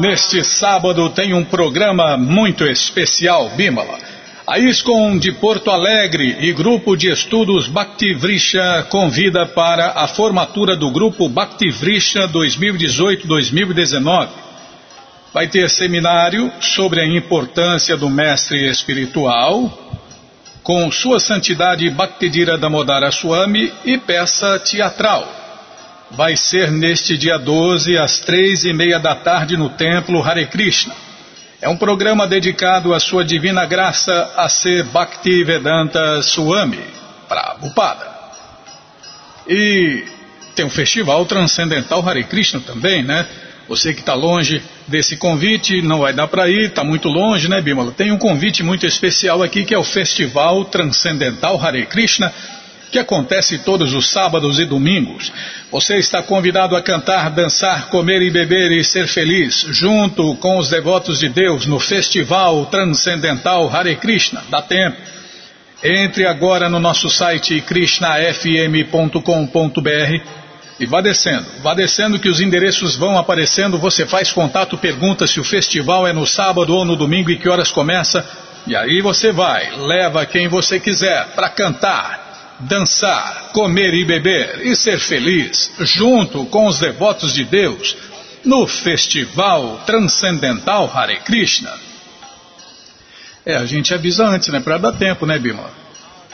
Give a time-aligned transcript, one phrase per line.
[0.00, 3.96] Neste sábado tem um programa muito especial, Bimala.
[4.44, 10.90] A ISCOM de Porto Alegre e Grupo de Estudos Bhaktivrisha convida para a formatura do
[10.90, 14.28] Grupo Bhaktivrisha 2018-2019.
[15.32, 19.70] Vai ter seminário sobre a importância do mestre espiritual,
[20.64, 25.41] com Sua Santidade Bhaktidira Damodara Swami e peça teatral
[26.12, 30.94] vai ser neste dia 12, às três e meia da tarde, no Templo Hare Krishna.
[31.60, 36.80] É um programa dedicado à sua divina graça a ser Bhaktivedanta Swami,
[37.28, 38.10] Prabhupada.
[39.48, 40.04] E
[40.54, 43.26] tem um festival transcendental Hare Krishna também, né?
[43.68, 47.60] Você que está longe desse convite, não vai dar para ir, está muito longe, né,
[47.60, 47.92] Bimala?
[47.92, 52.32] Tem um convite muito especial aqui que é o Festival Transcendental Hare Krishna
[52.92, 55.32] que acontece todos os sábados e domingos.
[55.70, 60.68] Você está convidado a cantar, dançar, comer e beber e ser feliz, junto com os
[60.68, 64.44] devotos de Deus no Festival Transcendental Hare Krishna.
[64.50, 64.98] Dá tempo.
[65.82, 70.42] Entre agora no nosso site krishnafm.com.br
[70.78, 75.40] e vá descendo, vá descendo que os endereços vão aparecendo, você faz contato, pergunta se
[75.40, 78.28] o festival é no sábado ou no domingo e que horas começa,
[78.66, 82.21] e aí você vai, leva quem você quiser para cantar,
[82.62, 87.96] dançar, comer e beber e ser feliz junto com os devotos de Deus
[88.44, 91.72] no Festival Transcendental Hare Krishna.
[93.44, 94.60] É, a gente avisa antes, né?
[94.60, 95.70] Para dar tempo, né, Bima?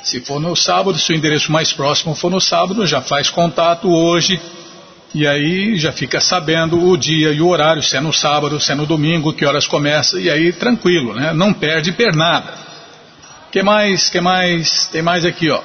[0.02, 3.88] Se for no sábado, se o endereço mais próximo for no sábado, já faz contato
[3.88, 4.40] hoje
[5.14, 8.72] e aí já fica sabendo o dia e o horário, se é no sábado, se
[8.72, 11.32] é no domingo, que horas começa, e aí tranquilo, né?
[11.32, 12.52] Não perde pernada.
[13.50, 14.10] Que mais?
[14.10, 14.86] Que mais?
[14.86, 15.62] Tem mais aqui, ó.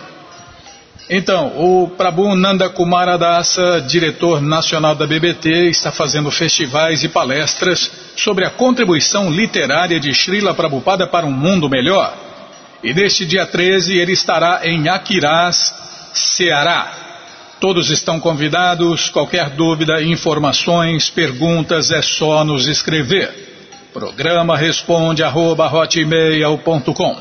[1.09, 8.45] Então, o Prabhu Nanda Kumaradasa, diretor nacional da BBT, está fazendo festivais e palestras sobre
[8.45, 12.15] a contribuição literária de Srila Prabhupada para um mundo melhor.
[12.81, 15.75] E neste dia 13 ele estará em Aquiraz,
[16.13, 16.91] Ceará.
[17.59, 23.52] Todos estão convidados, qualquer dúvida, informações, perguntas, é só nos escrever.
[23.93, 27.15] Programa responde arroba hotmail.com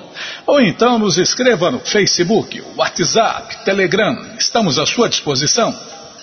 [0.47, 5.79] ou então nos escreva no Facebook, WhatsApp, Telegram, estamos à sua disposição.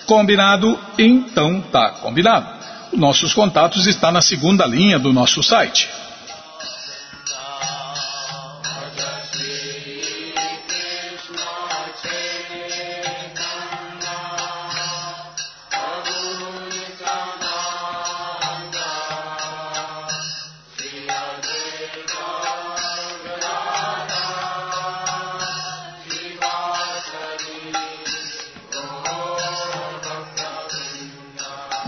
[0.06, 0.76] Combinado?
[0.98, 2.48] Então tá combinado.
[2.92, 5.88] Nossos contatos estão na segunda linha do nosso site.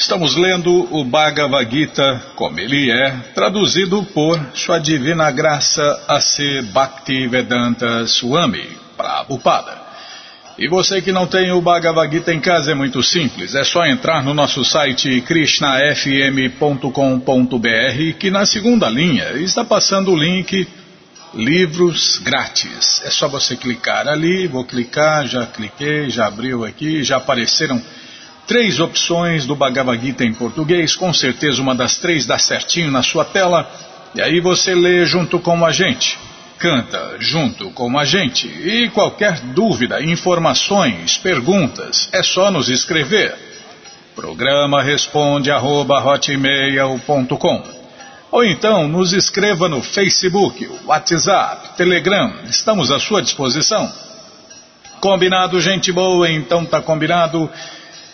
[0.08, 6.62] Estamos lendo o Bhagavad Gita como ele é, traduzido por Sua Divina Graça A.C.
[6.62, 8.66] Bhaktivedanta Swami
[8.96, 9.87] Prabhupada.
[10.58, 13.86] E você que não tem o Bhagavad Gita em casa é muito simples, é só
[13.86, 20.66] entrar no nosso site krishnafm.com.br que na segunda linha está passando o link
[21.32, 23.00] livros grátis.
[23.04, 27.80] É só você clicar ali, vou clicar, já cliquei, já abriu aqui, já apareceram
[28.44, 33.04] três opções do Bhagavad Gita em português, com certeza uma das três dá certinho na
[33.04, 33.70] sua tela,
[34.12, 36.18] e aí você lê junto com a gente
[36.58, 38.46] canta junto com a gente.
[38.48, 43.34] E qualquer dúvida, informações, perguntas, é só nos escrever.
[44.14, 46.02] Programa responde arroba,
[48.30, 53.90] Ou então nos escreva no Facebook, WhatsApp, Telegram, estamos à sua disposição.
[55.00, 56.28] Combinado, gente boa?
[56.28, 57.48] Então tá combinado.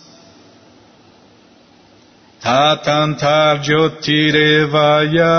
[2.46, 5.34] Tatantar Jyotirevaya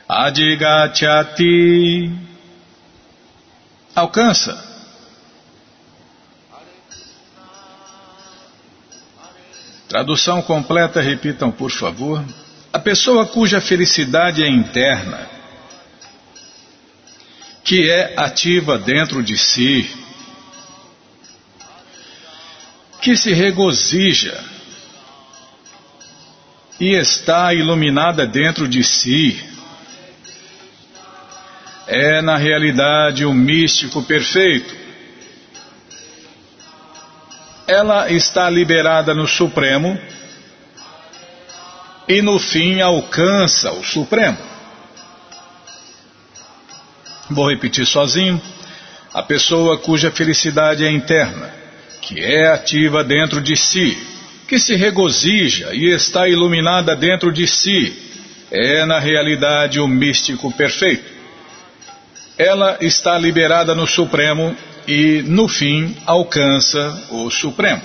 [0.07, 1.47] Adigachati,
[3.95, 4.71] alcança.
[9.87, 12.23] Tradução completa, repitam por favor.
[12.71, 15.27] A pessoa cuja felicidade é interna,
[17.63, 19.93] que é ativa dentro de si,
[23.01, 24.41] que se regozija
[26.81, 29.39] e está iluminada dentro de si.
[31.85, 34.75] É, na realidade, o místico perfeito.
[37.67, 39.95] Ela está liberada no Supremo
[42.07, 44.39] e, no fim, alcança o Supremo.
[47.29, 48.41] Vou repetir sozinho.
[49.13, 51.53] A pessoa cuja felicidade é interna
[52.01, 53.95] que é ativa dentro de si,
[54.51, 57.93] que se regozija e está iluminada dentro de si,
[58.51, 61.05] é na realidade o místico perfeito.
[62.37, 64.53] Ela está liberada no Supremo
[64.85, 67.81] e, no fim, alcança o Supremo.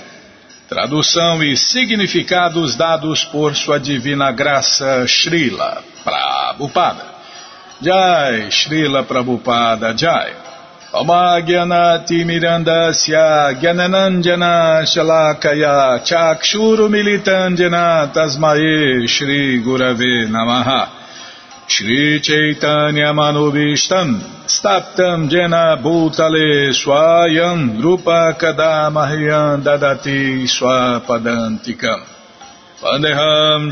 [0.67, 7.15] Tradução e significados dados por Sua Divina Graça Srila Prabhupada.
[7.81, 10.46] Jai, Srila Prabhupada Jai.
[13.59, 20.87] Gyananandjana Shalakaya Chakshuru Militandjana Tasmae Shri Gurave Namaha.
[21.67, 32.01] Shri Chaitanya Manubishtam Staptam Jena Bhutale Swayam Rupa Kadamahyam Dadati Swapadantikam.
[32.81, 33.71] Vandeham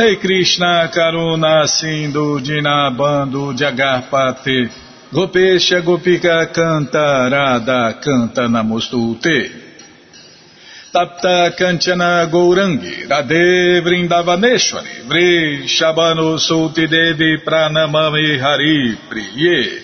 [0.00, 4.70] Rei Krishna Karuna Sindhu Dinabando Jagarpate
[5.12, 9.50] Gopesha Gopika Canta Radha Canta Namostute.
[10.90, 19.82] Tapta Kanchana Gourangi Radhe Vrindavaneshwari Vri Shabano Sulti Devi Pranamami Hari Priye.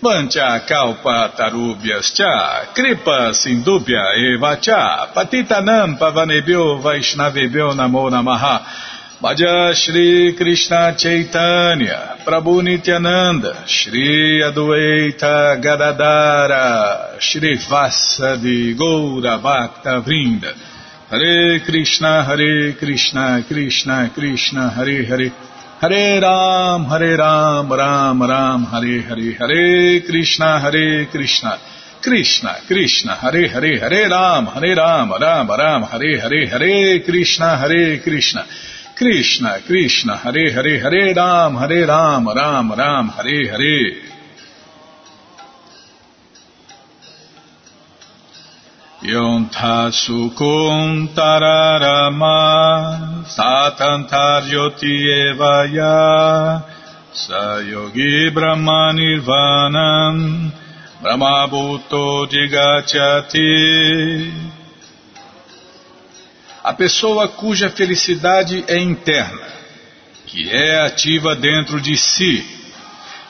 [0.00, 8.88] Mancha Kalpa Tarubhyas Cha Kripa Sindubhya Eva Cha Patitanam Pavanebhyo Vaishnavebhyo Namo Namaha
[9.22, 20.54] Bhaja Shri Krishna Chaitanya Prabhu Nityananda Shri Adueita Gadadara Shri Vasadi Goura Bhakta Vrinda.
[21.10, 25.32] Hare Krishna Hare Krishna Krishna Krishna Hare Hare.
[25.82, 29.34] Hare Ram Hare Ram Ram Ram Hare Hare.
[29.34, 31.58] Hare Krishna Hare Krishna.
[32.00, 33.80] Krishna Krishna Hare Hare.
[33.80, 35.82] Hare Ram Hare Ram Ram Ram.
[35.82, 38.46] Hare Hare Hare Krishna Hare Krishna Krishna,
[39.00, 43.96] Krishna, Hare Hare, Hare Ram, Hare Ram, Ram Ram, Hare Hare.
[51.16, 52.36] Tararama
[53.24, 56.60] satantaryoti evaya
[57.14, 60.52] sayogi brahma nirvanam
[61.00, 63.48] brahma bhuto digachati
[66.62, 69.48] a pessoa cuja felicidade é interna,
[70.26, 72.44] que é ativa dentro de si,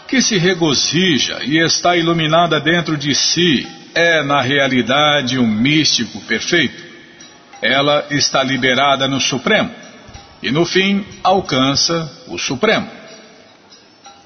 [0.08, 6.90] que se regozija e está iluminada dentro de si, é na realidade um místico perfeito.
[7.62, 9.70] Ela está liberada no Supremo
[10.42, 12.90] e no fim alcança o Supremo.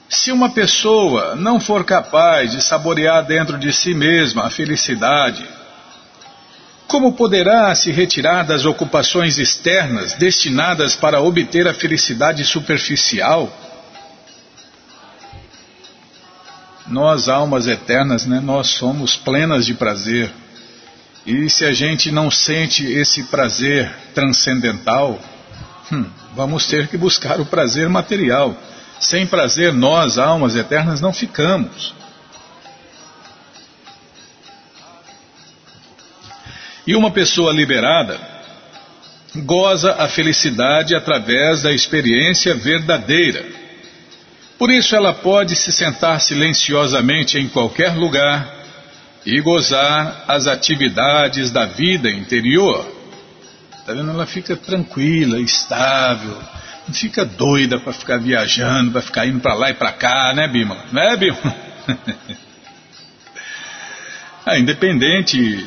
[0.09, 5.45] Se uma pessoa não for capaz de saborear dentro de si mesma a felicidade,
[6.87, 13.51] como poderá se retirar das ocupações externas destinadas para obter a felicidade superficial?
[16.87, 20.31] Nós, almas eternas, né, nós somos plenas de prazer.
[21.27, 25.19] E se a gente não sente esse prazer transcendental,
[25.91, 26.05] hum,
[26.37, 28.55] vamos ter que buscar o prazer material.
[29.01, 31.95] Sem prazer, nós, almas eternas, não ficamos.
[36.87, 38.21] E uma pessoa liberada
[39.37, 43.45] goza a felicidade através da experiência verdadeira.
[44.59, 48.65] Por isso ela pode se sentar silenciosamente em qualquer lugar
[49.27, 52.87] e gozar as atividades da vida interior.
[53.79, 54.11] Está vendo?
[54.11, 56.41] Ela fica tranquila, estável,
[56.87, 60.47] não fica doida para ficar viajando, para ficar indo para lá e para cá, né,
[60.47, 60.77] Bima?
[60.93, 61.57] Não é, Bima?
[64.47, 65.67] ah, independente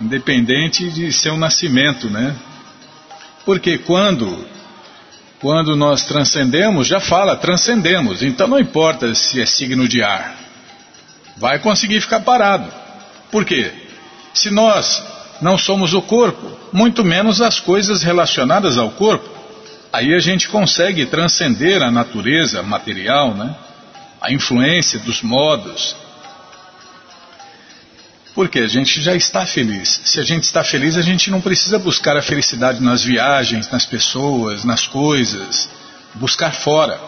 [0.00, 2.34] independente de seu nascimento, né?
[3.44, 4.46] Porque quando
[5.38, 10.34] quando nós transcendemos, já fala, transcendemos, então não importa se é signo de ar,
[11.36, 12.72] vai conseguir ficar parado.
[13.30, 13.70] Por quê?
[14.32, 15.02] Se nós
[15.40, 19.28] não somos o corpo, muito menos as coisas relacionadas ao corpo,
[19.92, 23.54] aí a gente consegue transcender a natureza material, né?
[24.20, 25.94] A influência dos modos,
[28.36, 29.98] porque a gente já está feliz.
[30.04, 33.86] Se a gente está feliz, a gente não precisa buscar a felicidade nas viagens, nas
[33.86, 35.66] pessoas, nas coisas,
[36.12, 37.00] buscar fora.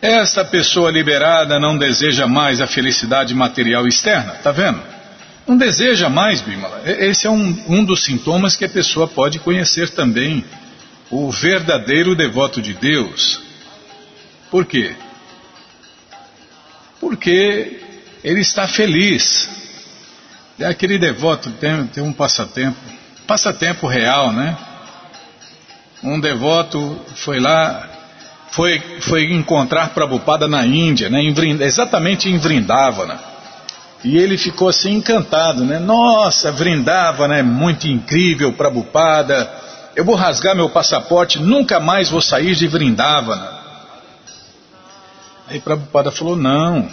[0.00, 4.80] Esta pessoa liberada não deseja mais a felicidade material externa, tá vendo?
[5.44, 6.82] Não deseja mais, Bimala.
[6.86, 10.44] Esse é um, um dos sintomas que a pessoa pode conhecer também
[11.10, 13.42] o verdadeiro devoto de Deus.
[14.52, 14.94] Por quê?
[17.00, 17.80] Porque
[18.22, 19.59] ele está feliz.
[20.60, 22.76] É aquele devoto tem, tem um passatempo,
[23.26, 24.54] passatempo real, né?
[26.04, 27.88] Um devoto foi lá,
[28.50, 31.18] foi, foi encontrar Prabhupada na Índia, né?
[31.22, 33.18] Em exatamente em Vrindavana.
[34.04, 35.78] E ele ficou assim encantado, né?
[35.78, 39.50] Nossa, Vrindavana é muito incrível, Prabhupada.
[39.96, 43.60] Eu vou rasgar meu passaporte, nunca mais vou sair de Vrindavana.
[45.48, 46.86] Aí Prabhupada falou: Não,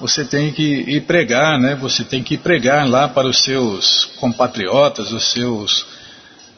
[0.00, 1.74] você tem que ir pregar, né?
[1.76, 5.86] Você tem que ir pregar lá para os seus compatriotas, os seus,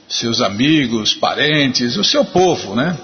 [0.08, 2.96] seus amigos, parentes, o seu povo, né?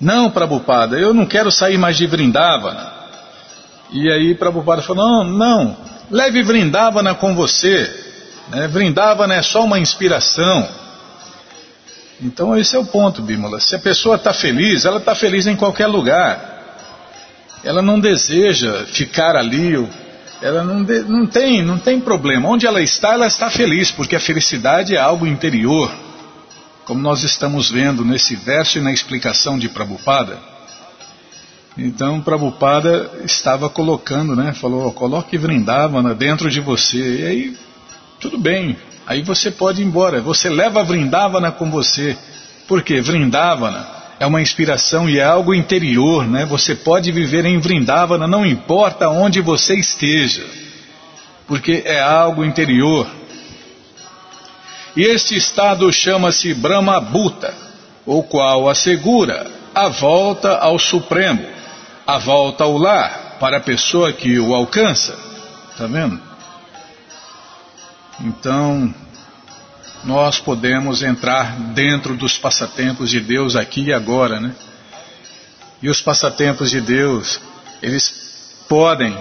[0.00, 2.92] Não, Prabhupada, eu não quero sair mais de Vrindavana.
[3.92, 5.76] E aí Prabhupada falou, não, não,
[6.10, 7.88] leve Vrindavana com você.
[8.48, 8.66] Né?
[8.68, 10.68] Vrindavana é só uma inspiração.
[12.20, 13.60] Então esse é o ponto, Bímola.
[13.60, 16.51] Se a pessoa está feliz, ela está feliz em qualquer lugar.
[17.64, 19.74] Ela não deseja ficar ali,
[20.40, 22.48] ela não, de, não, tem, não tem problema.
[22.48, 25.90] Onde ela está, ela está feliz, porque a felicidade é algo interior
[26.84, 30.38] como nós estamos vendo nesse verso e na explicação de Prabhupada.
[31.78, 34.52] Então Prabhupada estava colocando, né?
[34.52, 36.98] Falou, coloque Vrindavana dentro de você.
[36.98, 37.58] E aí,
[38.20, 38.76] tudo bem.
[39.06, 40.20] Aí você pode ir embora.
[40.20, 42.16] Você leva Vrindavana com você.
[42.68, 46.46] Porque Vrindavana é uma inspiração e é algo interior, né?
[46.46, 50.46] Você pode viver em Vrindavana, não importa onde você esteja.
[51.44, 53.04] Porque é algo interior.
[54.94, 57.52] E este estado chama-se Brahma Bhuta,
[58.06, 61.44] o qual assegura a volta ao Supremo,
[62.06, 65.18] a volta ao lar para a pessoa que o alcança.
[65.72, 66.20] Está vendo?
[68.20, 68.94] Então,
[70.04, 74.54] nós podemos entrar dentro dos passatempos de Deus aqui e agora, né?
[75.80, 77.40] E os passatempos de Deus,
[77.80, 79.16] eles podem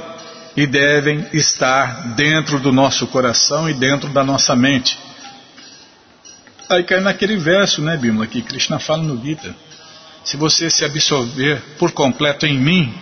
[0.56, 4.98] e devem estar dentro do nosso coração e dentro da nossa mente.
[6.70, 9.56] Aí cai naquele verso, né, Bimla, que Krishna fala no Gita.
[10.24, 12.94] Se você se absorver por completo em mim,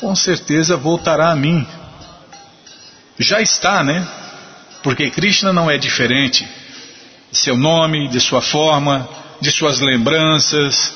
[0.00, 1.66] com certeza voltará a mim.
[3.18, 4.06] Já está, né?
[4.82, 6.48] Porque Krishna não é diferente
[7.30, 9.08] de seu nome, de sua forma,
[9.40, 10.92] de suas lembranças.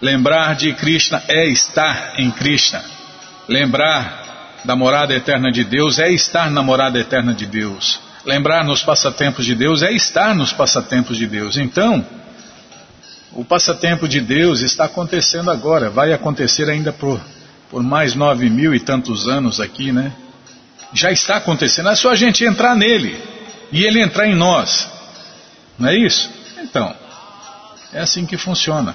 [0.00, 2.82] Lembrar de Krishna é estar em Krishna.
[3.48, 8.00] Lembrar da morada eterna de Deus é estar na morada eterna de Deus.
[8.24, 11.56] Lembrar nos passatempos de Deus é estar nos passatempos de Deus.
[11.56, 12.04] Então,
[13.32, 17.20] o passatempo de Deus está acontecendo agora, vai acontecer ainda por,
[17.70, 20.12] por mais nove mil e tantos anos aqui, né?
[20.92, 23.37] Já está acontecendo, é só a gente entrar nele
[23.70, 24.88] e ele entrar em nós.
[25.78, 26.30] Não é isso?
[26.62, 26.94] Então,
[27.92, 28.94] é assim que funciona.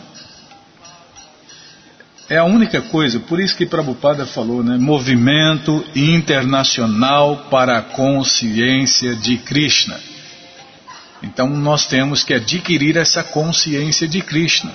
[2.29, 4.77] É a única coisa, por isso que Prabhupada falou, né?
[4.77, 9.99] Movimento internacional para a consciência de Krishna.
[11.21, 14.71] Então nós temos que adquirir essa consciência de Krishna.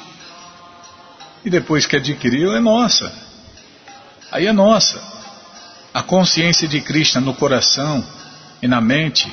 [1.44, 3.12] E depois que adquiriu, é nossa.
[4.30, 5.00] Aí é nossa.
[5.92, 8.04] A consciência de Krishna no coração
[8.62, 9.30] e na mente.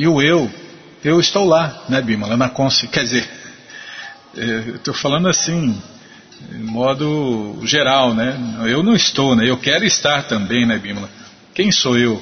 [0.00, 0.50] E o eu,
[1.04, 2.34] eu estou lá, né, Bimala?
[2.34, 2.88] Na consciência.
[2.88, 3.30] Quer dizer,
[4.34, 5.78] eu estou falando assim,
[6.54, 8.34] em modo geral, né?
[8.64, 9.46] Eu não estou, né?
[9.46, 11.10] Eu quero estar também, né, Bimala?
[11.52, 12.18] Quem sou eu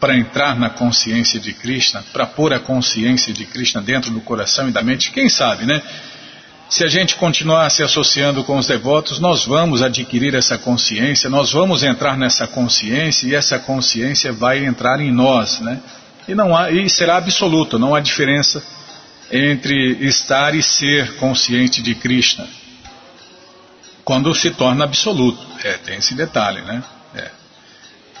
[0.00, 4.68] para entrar na consciência de Krishna, para pôr a consciência de Krishna dentro do coração
[4.68, 5.12] e da mente?
[5.12, 5.80] Quem sabe, né?
[6.68, 11.52] Se a gente continuar se associando com os devotos, nós vamos adquirir essa consciência, nós
[11.52, 15.80] vamos entrar nessa consciência e essa consciência vai entrar em nós, né?
[16.28, 18.62] E não há, e será absoluto, não há diferença
[19.30, 22.46] entre estar e ser consciente de Krishna
[24.04, 25.44] quando se torna absoluto.
[25.64, 26.82] É, tem esse detalhe, né?
[27.14, 27.30] É.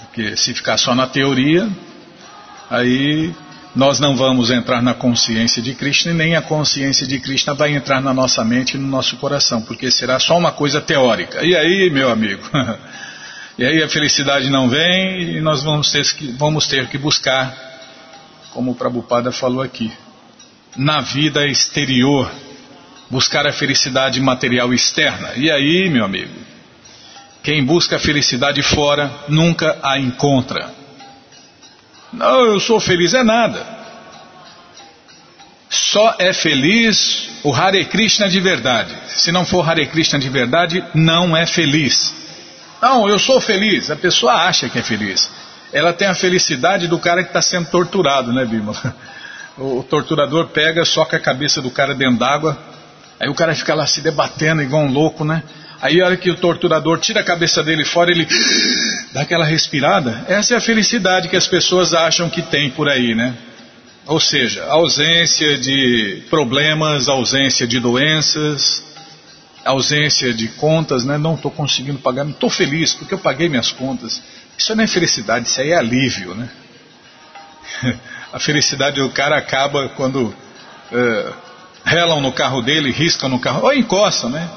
[0.00, 1.68] Porque se ficar só na teoria,
[2.70, 3.34] aí
[3.74, 7.74] nós não vamos entrar na consciência de Krishna e nem a consciência de Krishna vai
[7.74, 11.44] entrar na nossa mente e no nosso coração, porque será só uma coisa teórica.
[11.44, 12.42] E aí, meu amigo?
[13.58, 17.71] e aí a felicidade não vem e nós vamos ter que, vamos ter que buscar,
[18.52, 19.92] como o Prabhupada falou aqui,
[20.76, 22.30] na vida exterior
[23.10, 25.32] buscar a felicidade material externa.
[25.36, 26.32] E aí, meu amigo,
[27.42, 30.70] quem busca a felicidade fora nunca a encontra.
[32.12, 33.82] Não, eu sou feliz, é nada.
[35.68, 38.94] Só é feliz o Hare Krishna de verdade.
[39.08, 42.14] Se não for Hare Krishna de verdade, não é feliz.
[42.80, 43.90] Não, eu sou feliz.
[43.90, 45.28] A pessoa acha que é feliz.
[45.72, 48.72] Ela tem a felicidade do cara que está sendo torturado, né, Bima?
[49.58, 52.58] O torturador pega, soca a cabeça do cara dentro d'água,
[53.22, 55.44] Aí o cara fica lá se debatendo igual um louco, né?
[55.80, 58.26] Aí a hora que o torturador tira a cabeça dele fora, ele
[59.12, 60.24] dá aquela respirada.
[60.26, 63.32] Essa é a felicidade que as pessoas acham que tem por aí, né?
[64.06, 68.82] Ou seja, ausência de problemas, ausência de doenças,
[69.64, 71.16] ausência de contas, né?
[71.16, 74.20] Não estou conseguindo pagar, não estou feliz porque eu paguei minhas contas.
[74.56, 76.48] Isso não é felicidade, isso aí é alívio, né?
[78.32, 80.34] A felicidade do cara acaba quando
[80.90, 81.32] é,
[81.84, 84.48] relam no carro dele, riscam no carro, ou encostam, né?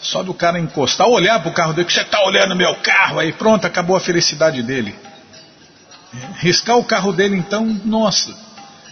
[0.00, 3.18] Só do cara encostar, olhar para o carro dele, que você está olhando meu carro,
[3.18, 4.94] aí pronto, acabou a felicidade dele.
[6.38, 8.34] Riscar o carro dele, então, nossa,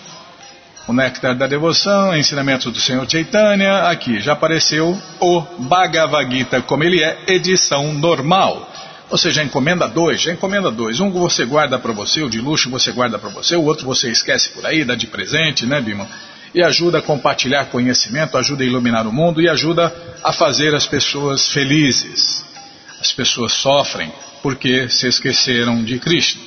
[0.87, 6.83] o Néctar da Devoção, Ensinamento do Senhor Chaitanya, aqui já apareceu o Bhagavad Gita como
[6.83, 8.68] ele é, edição normal.
[9.09, 10.99] Você já encomenda dois, já encomenda dois.
[10.99, 14.11] Um você guarda para você, o de luxo você guarda para você, o outro você
[14.11, 16.09] esquece por aí, dá de presente, né, Bima?
[16.55, 20.87] E ajuda a compartilhar conhecimento, ajuda a iluminar o mundo e ajuda a fazer as
[20.87, 22.45] pessoas felizes.
[23.03, 24.12] As pessoas sofrem
[24.45, 26.38] porque se esqueceram de Cristo.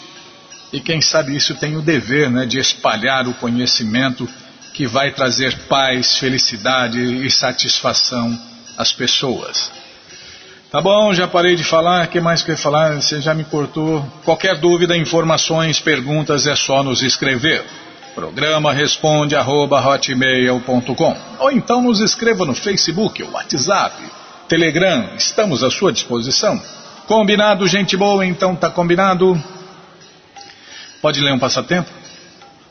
[0.71, 4.25] E quem sabe isso tem o dever né, de espalhar o conhecimento
[4.73, 8.39] que vai trazer paz, felicidade e satisfação
[8.77, 9.69] às pessoas.
[10.71, 12.05] Tá bom, já parei de falar.
[12.05, 13.01] O que mais quer falar?
[13.01, 14.01] Você já me cortou.
[14.23, 17.65] Qualquer dúvida, informações, perguntas é só nos escrever.
[18.15, 24.01] Programa responde arroba, hotmail.com ou então nos escreva no Facebook, WhatsApp,
[24.47, 25.15] Telegram.
[25.15, 26.61] Estamos à sua disposição.
[27.07, 28.25] Combinado, gente boa?
[28.25, 29.41] Então tá combinado.
[31.01, 31.89] Pode ler um passatempo?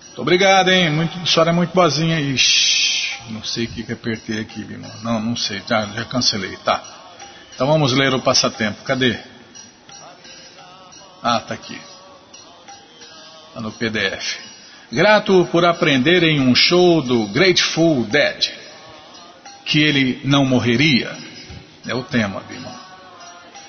[0.06, 0.90] Muito obrigado, hein?
[0.90, 2.20] Muito, a senhora é muito boazinha.
[2.20, 4.64] Ixi, não sei o que, que apertei aqui.
[5.02, 5.62] Não, não sei.
[5.68, 6.56] Já, já cancelei.
[6.64, 6.82] Tá.
[7.54, 8.82] Então vamos ler o passatempo.
[8.84, 9.18] Cadê?
[11.22, 11.78] Ah, tá aqui.
[13.52, 14.38] Tá no PDF.
[14.92, 18.50] Grato por aprender em um show do Grateful Dead
[19.64, 21.16] que ele não morreria.
[21.86, 22.74] É o tema, irmão.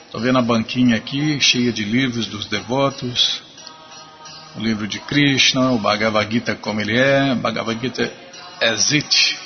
[0.05, 3.43] Estou vendo a banquinha aqui, cheia de livros dos devotos
[4.55, 8.11] o livro de Krishna, o Bhagavad Gita como ele é, Bhagavad Gita
[8.61, 9.37] as it.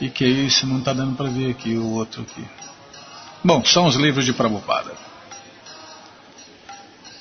[0.00, 0.66] E que é isso?
[0.66, 2.44] Não está dando para ver aqui o outro aqui.
[3.42, 4.92] Bom, são os livros de Prabhupada.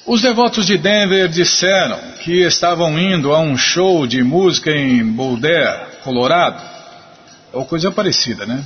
[0.06, 6.00] Os devotos de Denver disseram que estavam indo a um show de música em Boulder,
[6.04, 6.62] Colorado.
[7.52, 8.64] Ou coisa parecida, né?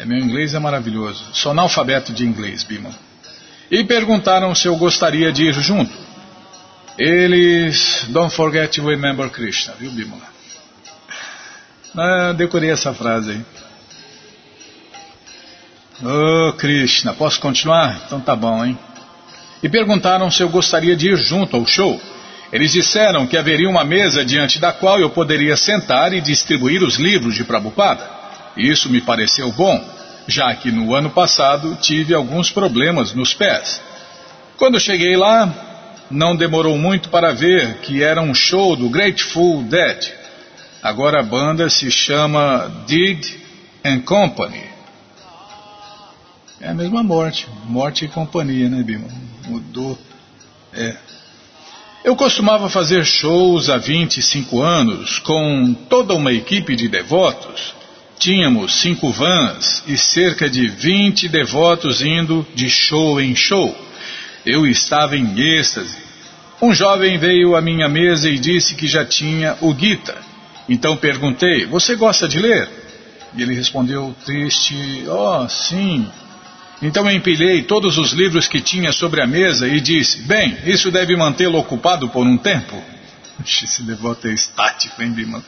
[0.00, 1.22] É, meu inglês é maravilhoso.
[1.34, 2.90] Sou analfabeto de inglês, Bima.
[3.70, 5.92] E perguntaram se eu gostaria de ir junto.
[6.98, 10.22] Eles, don't forget to remember Krishna, viu, Bimala?
[11.94, 13.44] Ah, decorei essa frase aí.
[16.02, 18.00] Oh, Krishna, posso continuar?
[18.06, 18.78] Então tá bom, hein?
[19.62, 22.00] E perguntaram se eu gostaria de ir junto ao show.
[22.50, 26.96] Eles disseram que haveria uma mesa diante da qual eu poderia sentar e distribuir os
[26.96, 28.19] livros de Prabhupada.
[28.56, 29.82] Isso me pareceu bom,
[30.26, 33.80] já que no ano passado tive alguns problemas nos pés.
[34.56, 40.12] Quando cheguei lá, não demorou muito para ver que era um show do Grateful Dead.
[40.82, 43.24] Agora a banda se chama Did
[43.84, 44.64] and Company.
[46.60, 49.08] É a mesma morte, morte e companhia, né, Bima?
[49.46, 49.98] Mudou.
[50.74, 50.96] É.
[52.04, 57.74] Eu costumava fazer shows há 25 anos com toda uma equipe de devotos.
[58.20, 63.74] Tínhamos cinco vans e cerca de 20 devotos indo de show em show.
[64.44, 65.96] Eu estava em êxtase
[66.60, 70.18] Um jovem veio à minha mesa e disse que já tinha o Gita.
[70.68, 72.68] Então perguntei: Você gosta de ler?
[73.34, 74.76] E ele respondeu triste:
[75.08, 76.06] Oh, sim.
[76.82, 81.16] Então empilhei todos os livros que tinha sobre a mesa e disse: Bem, isso deve
[81.16, 82.76] mantê-lo ocupado por um tempo.
[83.40, 85.42] Esse devoto é estático, hein, Bima?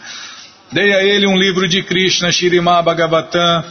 [0.72, 3.62] Dei a ele um livro de Krishna, Shirimá Bhagavatam,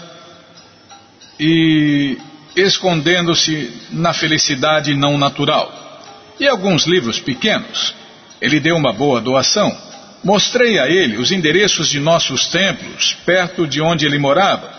[1.39, 2.15] e
[2.55, 6.03] escondendo-se na felicidade não natural.
[6.39, 7.95] E alguns livros pequenos.
[8.39, 9.75] Ele deu uma boa doação.
[10.23, 14.71] Mostrei a ele os endereços de nossos templos, perto de onde ele morava.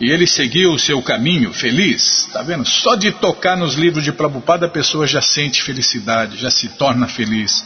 [0.00, 2.26] E ele seguiu o seu caminho feliz.
[2.28, 2.64] Está vendo?
[2.64, 7.08] Só de tocar nos livros de Prabhupada a pessoa já sente felicidade, já se torna
[7.08, 7.64] feliz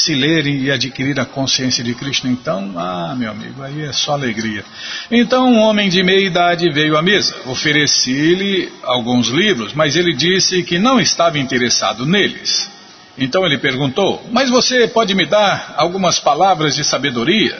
[0.00, 4.12] se ler e adquirir a consciência de Krishna, então, ah, meu amigo, aí é só
[4.12, 4.64] alegria.
[5.10, 7.36] Então, um homem de meia idade veio à mesa.
[7.46, 12.70] Ofereci-lhe alguns livros, mas ele disse que não estava interessado neles.
[13.18, 17.58] Então ele perguntou: Mas você pode me dar algumas palavras de sabedoria?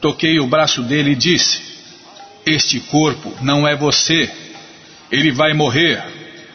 [0.00, 1.62] Toquei o braço dele e disse:
[2.44, 4.28] Este corpo não é você.
[5.12, 6.02] Ele vai morrer,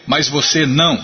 [0.06, 1.02] mas você não.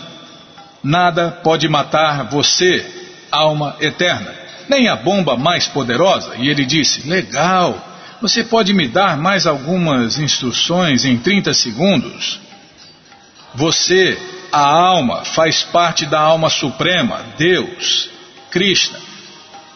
[0.83, 3.04] Nada pode matar você
[3.35, 4.33] alma eterna,
[4.67, 6.35] nem a bomba mais poderosa.
[6.37, 7.77] E ele disse: Legal,
[8.21, 12.39] você pode me dar mais algumas instruções em 30 segundos?
[13.53, 14.19] Você,
[14.51, 18.09] a alma, faz parte da alma suprema, Deus,
[18.51, 18.99] Krishna.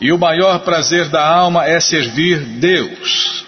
[0.02, 3.46] E o maior prazer da alma é servir Deus.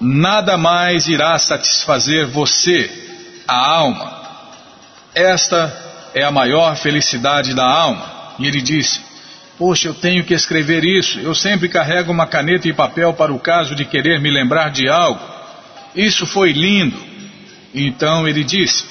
[0.00, 2.90] Nada mais irá satisfazer você,
[3.46, 4.22] a alma.
[5.14, 5.72] Esta
[6.12, 8.13] é a maior felicidade da alma.
[8.38, 9.00] E ele disse:
[9.56, 11.18] Poxa, eu tenho que escrever isso.
[11.20, 14.88] Eu sempre carrego uma caneta e papel para o caso de querer me lembrar de
[14.88, 15.20] algo.
[15.94, 17.00] Isso foi lindo.
[17.72, 18.84] Então ele disse: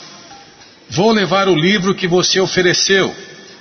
[0.89, 3.13] Vou levar o livro que você ofereceu.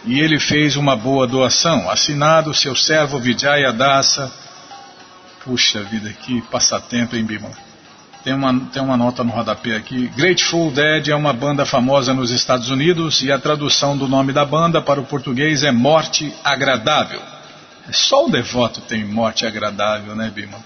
[0.05, 1.89] E ele fez uma boa doação.
[1.89, 4.33] Assinado seu servo Vijaya Dasa.
[5.45, 7.72] Puxa vida, que passatempo, hein, Bimala?
[8.25, 10.07] Tem uma, tem uma nota no rodapé aqui.
[10.17, 14.45] Grateful Dead é uma banda famosa nos Estados Unidos e a tradução do nome da
[14.45, 17.21] banda para o português é Morte Agradável.
[17.91, 20.59] Só o devoto tem morte agradável, né, Bima?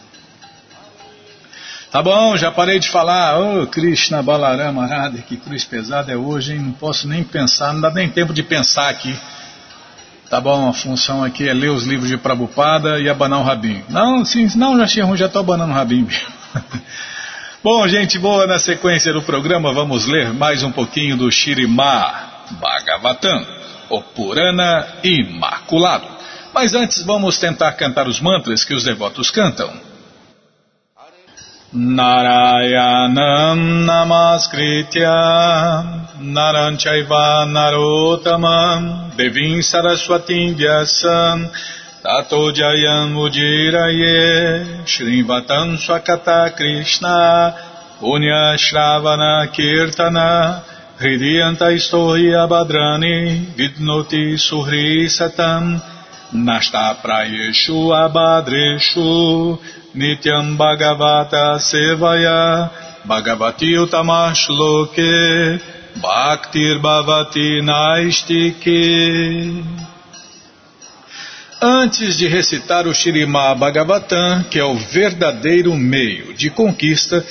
[1.90, 3.38] Tá bom, já parei de falar.
[3.38, 6.58] Oh, Krishna Balarama Radha, que cruz pesada é hoje, hein?
[6.58, 9.18] Não posso nem pensar, não dá nem tempo de pensar aqui.
[10.28, 13.84] Tá bom, a função aqui é ler os livros de Prabhupada e abanar o rabinho.
[13.88, 16.08] Não, sim, não, já ruim, já estou abanando o rabinho.
[17.66, 23.44] Bom, gente boa, na sequência do programa vamos ler mais um pouquinho do Shirimá Bhagavatam,
[23.90, 26.07] o Purana Imaculado.
[26.55, 29.68] Mas antes vamos tentar cantar os mantras que os devotos cantam.
[31.72, 35.11] Narayanam Namaskritya
[36.20, 41.50] Naranchaiva Narotamam Devim Saraswatim Vyasam
[42.06, 47.52] Tato Jayam Ujiraye Shrivatam Swakata Krishna
[47.98, 50.62] Punya Shravana Kirtana
[51.00, 55.82] Hridiyanta Istohi Abhadrani Vidnoti Suhri Satam
[56.32, 59.58] Nasta Prayeshu Abhadreshu
[59.96, 62.70] Nityam Bhagavata Sevaya
[63.04, 65.58] Bhagavati Utamash Loke
[66.00, 68.76] Bhaktir Bhavati Naistike
[71.60, 77.24] Antes de recitar o Shirimá Bhagavatam, que é o verdadeiro meio de conquista,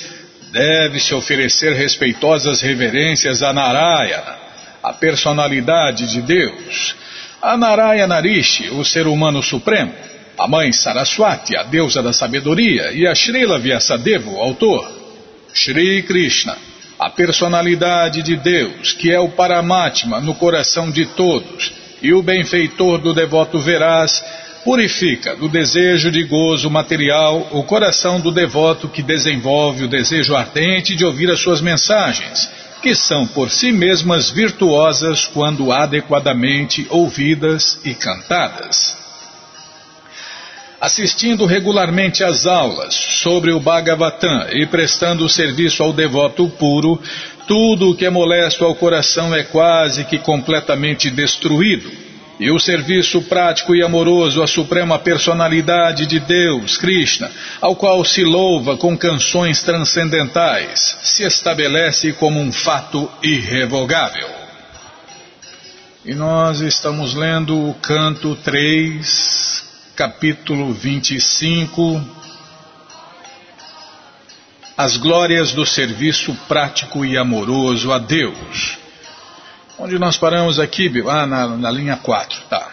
[0.51, 4.35] deve-se oferecer respeitosas reverências a Narayana,
[4.81, 6.95] a personalidade de Deus,
[7.39, 9.93] a Narayana Rishi, o ser humano supremo,
[10.39, 14.91] a mãe Saraswati, a deusa da sabedoria, e a Srila Vyasadeva, o autor.
[15.53, 16.57] Shri Krishna,
[16.97, 22.99] a personalidade de Deus, que é o Paramatma no coração de todos e o benfeitor
[22.99, 24.23] do devoto veraz
[24.65, 30.95] purifica do desejo de gozo material o coração do devoto que desenvolve o desejo ardente
[30.95, 32.49] de ouvir as suas mensagens,
[32.81, 38.97] que são por si mesmas virtuosas quando adequadamente ouvidas e cantadas.
[40.81, 46.99] Assistindo regularmente às aulas sobre o Bhagavatam e prestando serviço ao devoto puro,
[47.47, 52.05] tudo o que é molesto ao coração é quase que completamente destruído.
[52.38, 57.31] E o serviço prático e amoroso à suprema personalidade de Deus, Krishna,
[57.62, 64.27] ao qual se louva com canções transcendentais, se estabelece como um fato irrevogável.
[66.03, 69.63] E nós estamos lendo o canto 3,
[69.95, 72.24] capítulo 25
[74.77, 78.77] as glórias do serviço prático e amoroso a Deus.
[79.79, 82.67] Onde nós paramos aqui, ah, na, na linha 4, tá.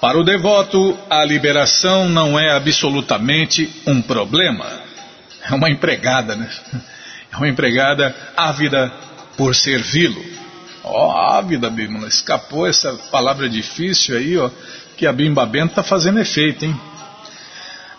[0.00, 4.64] Para o devoto, a liberação não é absolutamente um problema.
[5.42, 6.48] É uma empregada, né?
[7.32, 8.92] É uma empregada ávida
[9.36, 10.24] por servi-lo.
[10.84, 14.50] Ó, oh, ávida, Bímola, escapou essa palavra difícil aí, ó,
[14.96, 16.80] que a Bimba Bento está fazendo efeito, hein?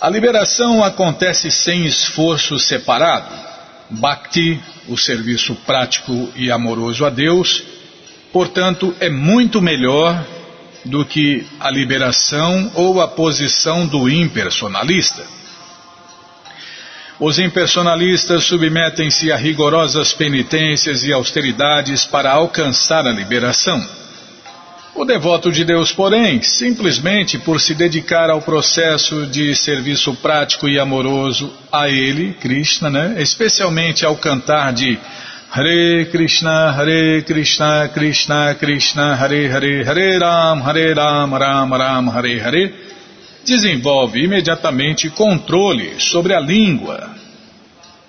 [0.02, 3.36] A liberação acontece sem esforço separado.
[3.90, 4.58] Bhakti,
[4.88, 7.64] o serviço prático e amoroso a Deus,
[8.32, 10.26] portanto, é muito melhor
[10.86, 15.26] do que a liberação ou a posição do impersonalista.
[17.20, 23.86] Os impersonalistas submetem-se a rigorosas penitências e austeridades para alcançar a liberação.
[24.96, 30.80] O devoto de Deus, porém, simplesmente por se dedicar ao processo de serviço prático e
[30.80, 33.16] amoroso a Ele, Krishna, né?
[33.20, 35.00] especialmente ao cantar de
[35.52, 42.40] Hare Krishna, Hare Krishna, Krishna Krishna, Hare Hare, Hare Ram, Hare Ram, Ram Ram, Hare
[42.40, 42.76] Hare,
[43.46, 47.16] desenvolve imediatamente controle sobre a língua.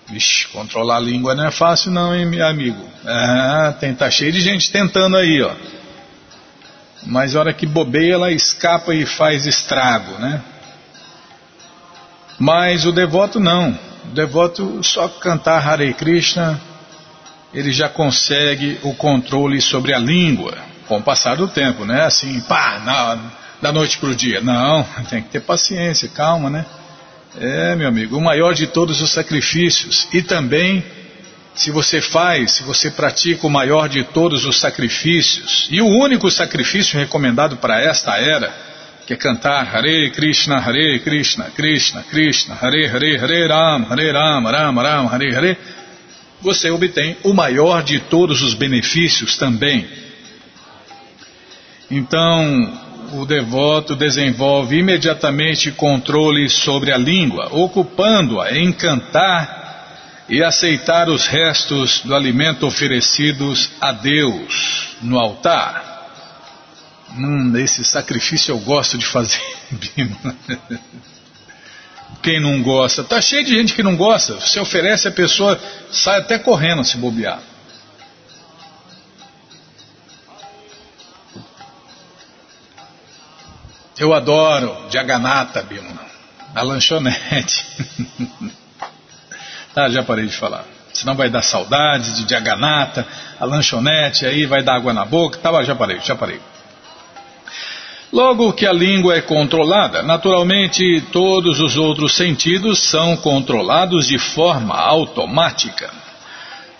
[0.08, 2.84] Vixe, controlar a língua não é fácil não, hein, amigo?
[3.06, 5.54] Ah, tem, tá cheio de gente tentando aí, ó.
[7.02, 10.42] Mas a hora que bobeia, ela escapa e faz estrago, né?
[12.38, 13.78] Mas o devoto não.
[14.04, 16.60] O devoto só cantar Hare Krishna,
[17.52, 22.02] ele já consegue o controle sobre a língua com o passar do tempo, né?
[22.02, 23.18] Assim, pá, na,
[23.62, 24.40] da noite para o dia.
[24.40, 26.66] Não, tem que ter paciência, calma, né?
[27.38, 30.08] É, meu amigo, o maior de todos os sacrifícios.
[30.12, 30.84] E também,
[31.54, 36.30] se você faz, se você pratica o maior de todos os sacrifícios, e o único
[36.30, 38.54] sacrifício recomendado para esta era,
[39.06, 44.44] que é cantar Hare Krishna, Hare Krishna, Krishna, Krishna, Hare Hare, Hare Ram, Hare Ram,
[44.44, 45.58] Ram Ram, Hare Hare
[46.40, 49.86] você obtém o maior de todos os benefícios também.
[51.90, 52.72] Então,
[53.12, 59.59] o devoto desenvolve imediatamente controle sobre a língua, ocupando-a em cantar
[60.30, 65.90] e aceitar os restos do alimento oferecidos a Deus no altar.
[67.10, 69.42] Hum, esse sacrifício eu gosto de fazer,
[72.22, 73.02] quem não gosta.
[73.02, 74.34] Tá cheio de gente que não gosta.
[74.34, 77.40] Você oferece, a pessoa sai até correndo se bobear.
[83.98, 86.08] Eu adoro Diaganata, Bima.
[86.54, 87.66] A lanchonete.
[89.74, 90.64] ah, já parei de falar.
[90.92, 93.06] Senão vai dar saudades de Diaganata,
[93.38, 95.38] a lanchonete, aí vai dar água na boca.
[95.38, 96.40] Tá, já parei, já parei.
[98.12, 104.74] Logo que a língua é controlada, naturalmente todos os outros sentidos são controlados de forma
[104.74, 105.90] automática.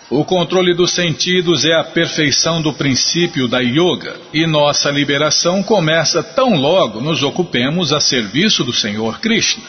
[0.09, 6.21] O controle dos sentidos é a perfeição do princípio da yoga e nossa liberação começa
[6.21, 9.63] tão logo nos ocupemos a serviço do Senhor Krishna.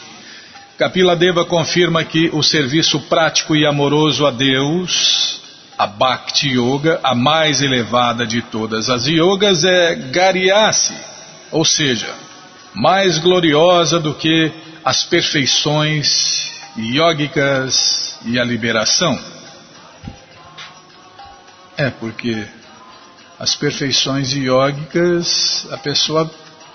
[0.77, 5.41] Kapila Deva confirma que o serviço prático e amoroso a Deus,
[5.77, 11.13] a Bhakti Yoga, a mais elevada de todas as yogas, é Garyasi
[11.53, 12.11] ou seja,
[12.73, 14.51] mais gloriosa do que
[14.83, 19.17] as perfeições yógicas e a liberação.
[21.77, 22.43] É porque
[23.39, 26.29] as perfeições yógicas a pessoa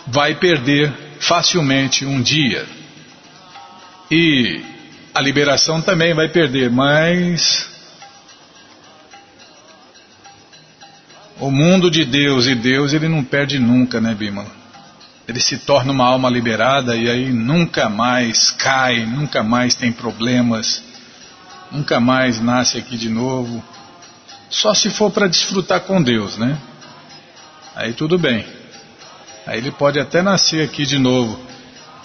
[0.07, 2.65] vai perder facilmente um dia.
[4.11, 4.63] E
[5.15, 7.69] a liberação também vai perder, mas
[11.39, 14.59] o mundo de Deus e Deus ele não perde nunca, né, Bima?
[15.29, 20.83] ele se torna uma alma liberada e aí nunca mais cai, nunca mais tem problemas,
[21.71, 23.63] nunca mais nasce aqui de novo.
[24.49, 26.59] Só se for para desfrutar com Deus, né?
[27.77, 28.47] Aí tudo bem.
[29.47, 31.39] Aí ele pode até nascer aqui de novo,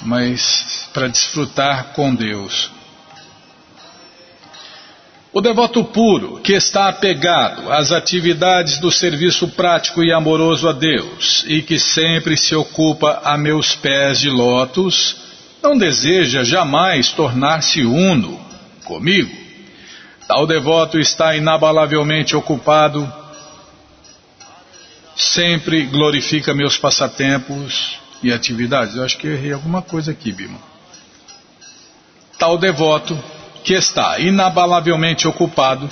[0.01, 2.69] mas para desfrutar com Deus.
[5.31, 11.43] O devoto puro, que está apegado às atividades do serviço prático e amoroso a Deus
[11.47, 15.15] e que sempre se ocupa a meus pés de lótus,
[15.63, 18.39] não deseja jamais tornar-se uno
[18.83, 19.35] comigo.
[20.27, 23.11] Tal devoto está inabalavelmente ocupado,
[25.15, 28.95] sempre glorifica meus passatempos e atividades.
[28.95, 30.57] Eu acho que errei alguma coisa aqui, Bima.
[32.39, 33.17] Tal devoto
[33.63, 35.89] que está inabalavelmente ocupado,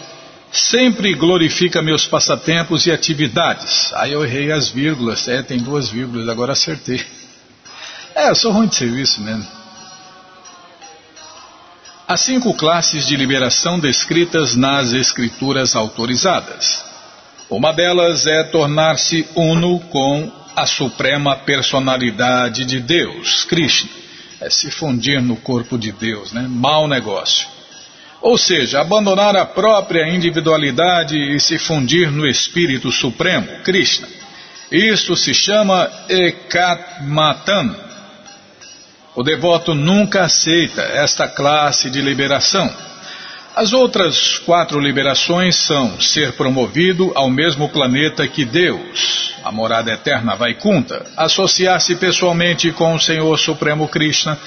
[0.52, 3.94] sempre glorifica meus passatempos e atividades.
[3.94, 7.06] Aí eu errei as vírgulas, é, tem duas vírgulas, agora acertei.
[8.14, 9.48] É, eu sou ruim de serviço mesmo.
[12.08, 16.84] Há cinco classes de liberação descritas nas escrituras autorizadas.
[17.50, 23.90] Uma delas é tornar-se uno com a suprema personalidade de Deus, Krishna.
[24.40, 26.46] É se fundir no corpo de Deus, né?
[26.50, 27.48] Mau negócio.
[28.22, 34.08] Ou seja, abandonar a própria individualidade e se fundir no Espírito Supremo, Krishna.
[34.72, 37.76] Isto se chama Ekatmatan.
[39.16, 42.91] O devoto nunca aceita esta classe de liberação
[43.56, 50.36] as outras quatro liberações são ser promovido ao mesmo planeta que Deus, a morada eterna
[50.36, 54.38] Vaikunta, associar-se pessoalmente com o Senhor Supremo Krishna,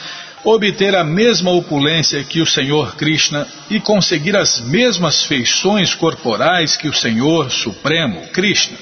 [0.42, 3.46] obter a mesma opulência que o Senhor Krishna.
[3.70, 8.76] E conseguir as mesmas feições corporais que o Senhor Supremo Krishna.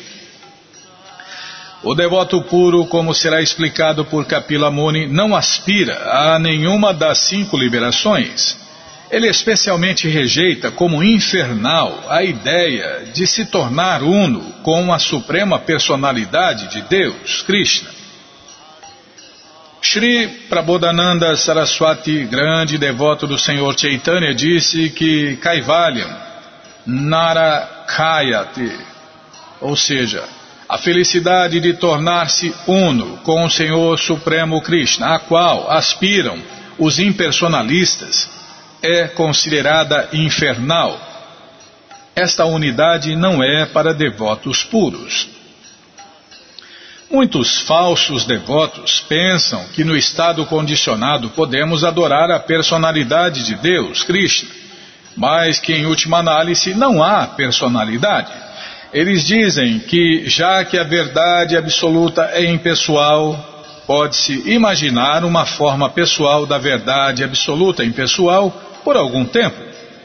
[1.82, 5.98] O devoto puro, como será explicado por Kapila Muni, não aspira
[6.32, 8.62] a nenhuma das cinco liberações
[9.12, 16.68] ele especialmente rejeita como infernal a ideia de se tornar uno com a suprema personalidade
[16.68, 17.90] de Deus, Krishna.
[19.82, 26.08] Shri Prabodhananda Saraswati, grande devoto do Senhor Chaitanya, disse que Kaivalyam
[26.86, 28.72] Narakayati,
[29.60, 30.24] ou seja,
[30.66, 36.38] a felicidade de tornar-se uno com o Senhor Supremo Krishna, a qual aspiram
[36.78, 38.41] os impersonalistas,
[38.82, 41.00] é considerada infernal.
[42.14, 45.28] Esta unidade não é para devotos puros.
[47.10, 54.48] Muitos falsos devotos pensam que no estado condicionado podemos adorar a personalidade de Deus, Krishna,
[55.16, 58.32] mas que em última análise não há personalidade.
[58.92, 63.52] Eles dizem que, já que a verdade absoluta é impessoal,
[63.86, 69.56] pode-se imaginar uma forma pessoal da verdade absoluta impessoal por algum tempo.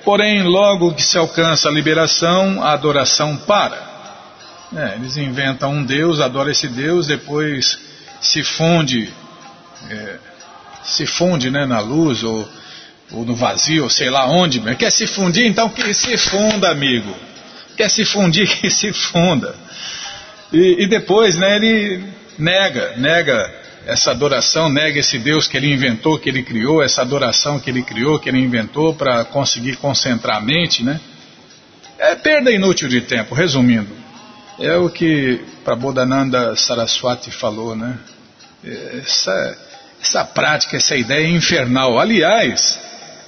[0.04, 3.86] Porém, logo que se alcança a liberação, a adoração para.
[4.76, 7.78] É, eles inventam um Deus, adoram esse Deus, depois
[8.22, 9.14] se funde,
[9.90, 10.16] é,
[10.84, 12.48] se funde né, na luz ou,
[13.12, 14.60] ou no vazio, ou sei lá onde.
[14.76, 15.46] Quer se fundir?
[15.46, 17.14] Então que se funda, amigo.
[17.76, 18.48] Quer se fundir?
[18.60, 19.56] Que se funda.
[20.52, 22.04] E, e depois né, ele
[22.38, 23.54] nega, nega
[23.88, 27.82] essa adoração, nega esse Deus que ele inventou, que ele criou, essa adoração que ele
[27.82, 31.00] criou, que ele inventou para conseguir concentrar a mente, né?
[31.98, 33.88] É perda inútil de tempo, resumindo.
[34.60, 37.98] É o que Prabodhananda Saraswati falou, né?
[39.02, 39.58] Essa,
[40.02, 41.98] essa prática, essa ideia é infernal.
[41.98, 42.78] Aliás,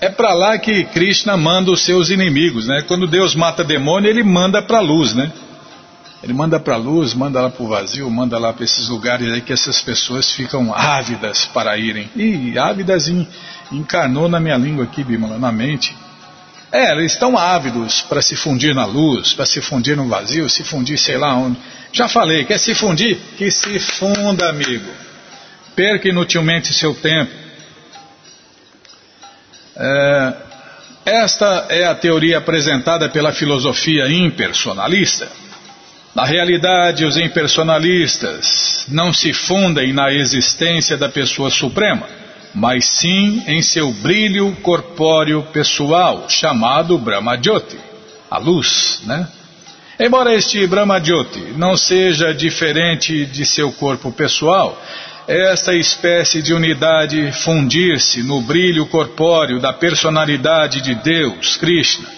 [0.02, 2.84] é para lá que Krishna manda os seus inimigos, né?
[2.86, 5.32] Quando Deus mata demônio, ele manda para a luz, né?
[6.22, 9.32] Ele manda para a luz, manda lá para o vazio, manda lá para esses lugares
[9.32, 12.10] aí que essas pessoas ficam ávidas para irem.
[12.16, 13.26] E ávidas in,
[13.72, 15.96] encarnou na minha língua aqui, Bimala, na mente.
[16.72, 20.64] É, eles estão ávidos para se fundir na luz, para se fundir no vazio, se
[20.64, 21.58] fundir sei lá onde.
[21.92, 23.18] Já falei, quer se fundir?
[23.38, 24.92] Que se funda, amigo.
[25.74, 27.32] Perca inutilmente seu tempo.
[29.76, 30.34] É,
[31.06, 35.28] esta é a teoria apresentada pela filosofia impersonalista.
[36.20, 42.06] Na realidade, os impersonalistas não se fundem na existência da pessoa suprema,
[42.54, 47.78] mas sim em seu brilho corpóreo pessoal, chamado Brahmajyoti,
[48.30, 49.30] a luz, né?
[49.98, 54.78] Embora este Brahmajyoti não seja diferente de seu corpo pessoal,
[55.26, 62.10] esta espécie de unidade fundir-se no brilho corpóreo da personalidade de Deus, Krishna,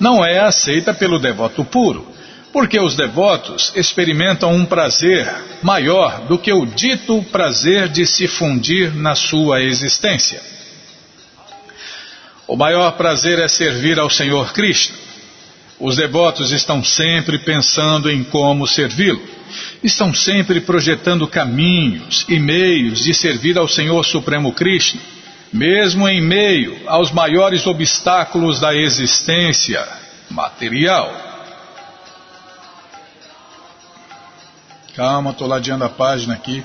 [0.00, 2.11] não é aceita pelo devoto puro
[2.52, 5.26] porque os devotos experimentam um prazer
[5.62, 10.40] maior do que o dito prazer de se fundir na sua existência.
[12.46, 14.94] O maior prazer é servir ao Senhor Krishna.
[15.80, 19.22] Os devotos estão sempre pensando em como servi-lo.
[19.82, 25.00] Estão sempre projetando caminhos e meios de servir ao Senhor Supremo Krishna,
[25.52, 29.86] mesmo em meio aos maiores obstáculos da existência
[30.30, 31.31] material.
[34.94, 36.64] Calma, estou ladeando a página aqui.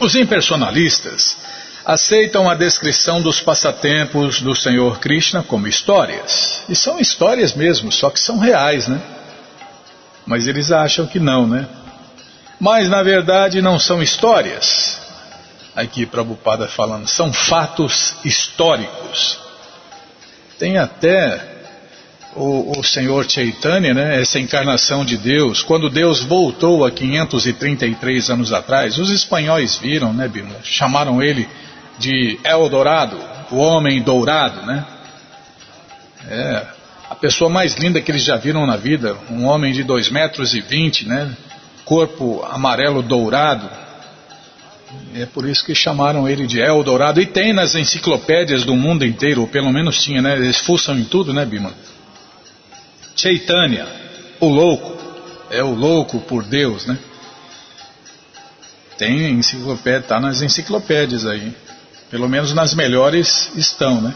[0.00, 1.36] Os impersonalistas
[1.84, 6.62] aceitam a descrição dos passatempos do Senhor Krishna como histórias.
[6.68, 9.00] E são histórias mesmo, só que são reais, né?
[10.26, 11.68] Mas eles acham que não, né?
[12.58, 14.98] Mas na verdade não são histórias.
[15.76, 19.38] Aqui Prabhupada falando, são fatos históricos.
[20.58, 21.49] Tem até
[22.36, 28.52] o, o Senhor Chaitanya, né, essa encarnação de Deus, quando Deus voltou há 533 anos
[28.52, 30.58] atrás, os espanhóis viram, né, Bíblia?
[30.62, 31.48] Chamaram ele
[31.98, 33.18] de Eldorado,
[33.50, 34.84] o homem dourado, né?
[36.28, 36.66] É,
[37.20, 40.60] pessoa mais linda que eles já viram na vida, um homem de 2 metros e
[40.60, 41.30] 20, né?
[41.84, 43.68] Corpo amarelo dourado.
[45.14, 47.20] É por isso que chamaram ele de El Dourado.
[47.20, 50.34] E tem nas enciclopédias do mundo inteiro, ou pelo menos tinha, né?
[50.34, 51.72] Eles fuçam em tudo, né, Bima?
[53.20, 53.86] Chaitanya,
[54.40, 54.98] o louco.
[55.50, 56.96] É o louco por Deus, né?
[58.96, 61.52] Tem enciclopédia, tá nas enciclopédias aí.
[62.10, 64.14] Pelo menos nas melhores estão, né?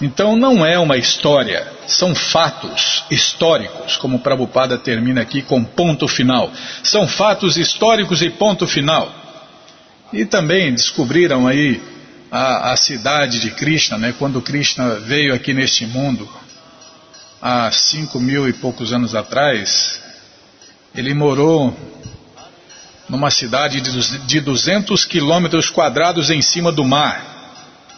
[0.00, 6.08] Então não é uma história, são fatos históricos, como o Prabhupada termina aqui com ponto
[6.08, 6.50] final.
[6.82, 9.12] São fatos históricos e ponto final.
[10.14, 11.82] E também descobriram aí
[12.30, 14.14] a, a cidade de Krishna, né?
[14.18, 16.26] quando Krishna veio aqui neste mundo,
[17.40, 20.00] há cinco mil e poucos anos atrás,
[20.94, 21.76] ele morou
[23.08, 27.24] numa cidade de 200 quilômetros quadrados em cima do mar.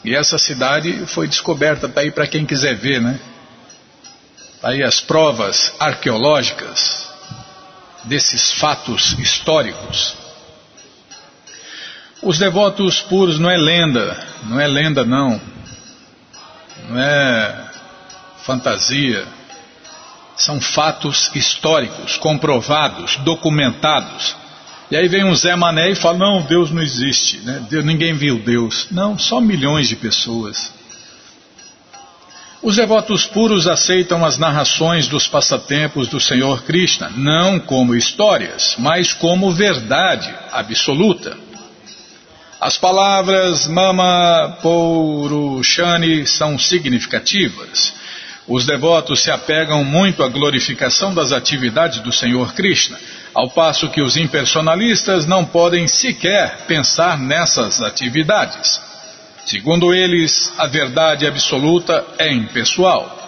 [0.04, 3.20] E essa cidade foi descoberta, está aí para quem quiser ver, né?
[4.60, 7.08] Tá aí as provas arqueológicas
[8.04, 10.14] desses fatos históricos.
[12.22, 15.40] Os devotos puros não é lenda, não é lenda não,
[16.88, 17.71] não é
[18.42, 19.26] fantasia,
[20.36, 24.36] são fatos históricos, comprovados, documentados.
[24.90, 27.64] E aí vem um Zé Mané e fala: não, Deus não existe, né?
[27.70, 28.88] Deus, ninguém viu Deus.
[28.90, 30.72] Não, só milhões de pessoas.
[32.62, 39.12] Os devotos puros aceitam as narrações dos passatempos do Senhor Krishna, não como histórias, mas
[39.12, 41.36] como verdade absoluta.
[42.60, 47.94] As palavras Mama Pourushani são significativas.
[48.46, 52.98] Os devotos se apegam muito à glorificação das atividades do Senhor Krishna
[53.34, 58.80] ao passo que os impersonalistas não podem sequer pensar nessas atividades.
[59.46, 63.18] Segundo eles, a verdade absoluta é impessoal.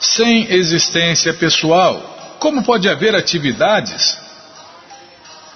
[0.00, 4.18] Sem existência pessoal, como pode haver atividades?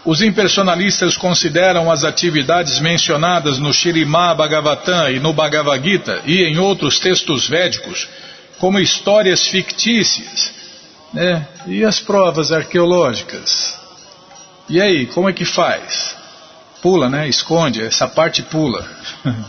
[0.04, 6.58] Os impersonalistas consideram as atividades mencionadas no Shirimá Bhagavatam e no Bhagavad Gita e em
[6.58, 8.08] outros textos védicos
[8.58, 10.58] como histórias fictícias
[11.12, 11.46] né?
[11.66, 13.76] E as provas arqueológicas?
[14.68, 16.16] E aí, como é que faz?
[16.82, 17.28] Pula, né?
[17.28, 18.86] Esconde, essa parte pula.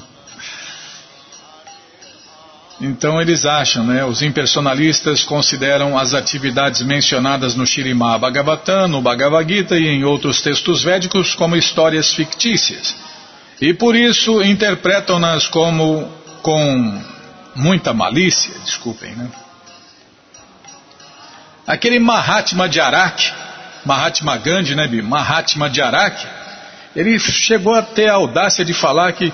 [2.80, 4.06] então eles acham, né?
[4.06, 10.42] Os impersonalistas consideram as atividades mencionadas no Shirimá Bhagavatam, no Bhagavad Gita e em outros
[10.42, 12.96] textos védicos como histórias fictícias.
[13.62, 16.10] E por isso interpretam-nas como
[16.42, 17.04] com
[17.56, 19.30] muita malícia, desculpem, né?
[21.66, 23.32] Aquele Mahatma de Arak,
[23.86, 25.02] Mahatma Gandhi, né, Bi?
[25.02, 26.26] Mahatma de Arak,
[26.96, 29.32] ele chegou a ter a audácia de falar que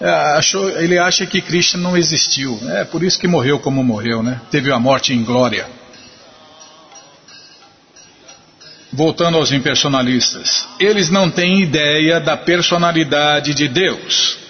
[0.00, 2.58] é, achou, ele acha que Krishna não existiu.
[2.70, 4.40] É por isso que morreu como morreu, né?
[4.50, 5.66] Teve a morte em glória.
[8.92, 14.45] Voltando aos impersonalistas, eles não têm ideia da personalidade de Deus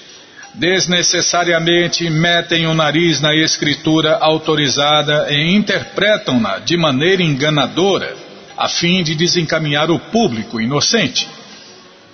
[0.56, 8.16] desnecessariamente metem o nariz na escritura autorizada e interpretam-na de maneira enganadora,
[8.56, 11.28] a fim de desencaminhar o público inocente.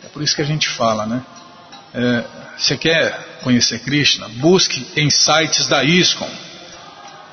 [0.04, 1.22] É por isso que a gente fala, né?
[1.94, 2.24] É,
[2.58, 4.28] você quer conhecer Krishna?
[4.28, 6.30] Busque em sites da ISKCON.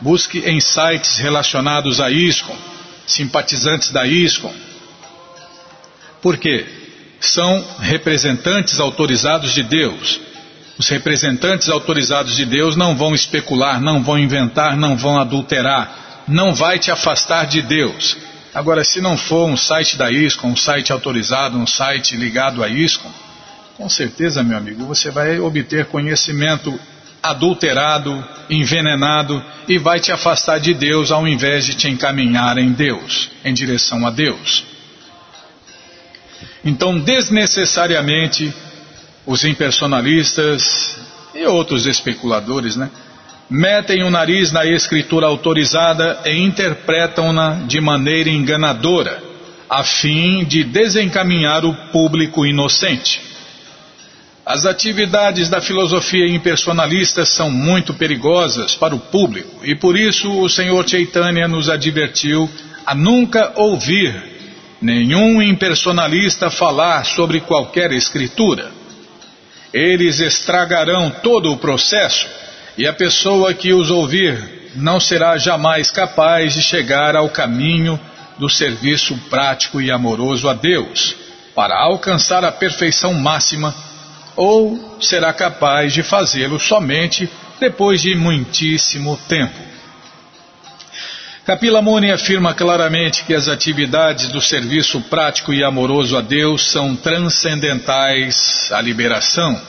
[0.01, 2.55] Busque em sites relacionados a ISKCON,
[3.07, 4.53] simpatizantes da ISKCON.
[6.21, 6.65] Por quê?
[7.19, 10.28] São representantes autorizados de Deus
[10.79, 16.55] os representantes autorizados de Deus não vão especular, não vão inventar, não vão adulterar, não
[16.55, 18.15] vai te afastar de Deus.
[18.55, 22.69] Agora, se não for um site da ISCOM, um site autorizado, um site ligado à
[22.69, 23.11] ISCOM,
[23.75, 26.79] com certeza, meu amigo, você vai obter conhecimento
[27.21, 33.29] adulterado, envenenado e vai te afastar de Deus ao invés de te encaminhar em Deus,
[33.43, 34.63] em direção a Deus.
[36.63, 38.53] Então, desnecessariamente,
[39.29, 40.97] os impersonalistas
[41.35, 42.89] e outros especuladores, né?
[43.47, 49.21] Metem o nariz na escritura autorizada e interpretam-na de maneira enganadora,
[49.69, 53.21] a fim de desencaminhar o público inocente.
[54.43, 60.49] As atividades da filosofia impersonalista são muito perigosas para o público e por isso o
[60.49, 62.49] Senhor Chaitanya nos advertiu
[62.83, 64.11] a nunca ouvir
[64.81, 68.78] nenhum impersonalista falar sobre qualquer escritura.
[69.73, 72.27] Eles estragarão todo o processo
[72.77, 77.99] e a pessoa que os ouvir não será jamais capaz de chegar ao caminho
[78.37, 81.15] do serviço prático e amoroso a Deus
[81.53, 83.75] para alcançar a perfeição máxima
[84.35, 89.68] ou será capaz de fazê-lo somente depois de muitíssimo tempo.
[91.49, 96.95] Kapila Muni afirma claramente que as atividades do serviço prático e amoroso a Deus são
[96.95, 99.59] transcendentais à liberação.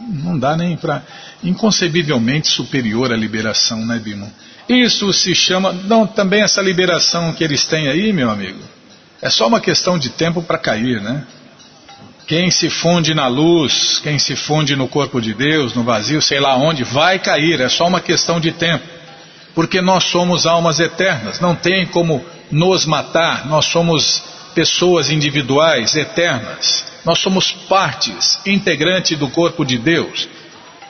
[0.00, 1.02] Não dá nem para.
[1.44, 4.32] inconcebivelmente superior à liberação, né, Bimo?
[4.66, 5.74] Isso se chama.
[5.74, 8.60] Não, também essa liberação que eles têm aí, meu amigo,
[9.20, 11.22] é só uma questão de tempo para cair, né?
[12.26, 16.40] Quem se funde na luz, quem se funde no corpo de Deus, no vazio, sei
[16.40, 18.95] lá onde, vai cair, é só uma questão de tempo.
[19.56, 24.22] Porque nós somos almas eternas, não tem como nos matar, nós somos
[24.54, 26.84] pessoas individuais, eternas.
[27.06, 30.28] Nós somos partes integrantes do corpo de Deus.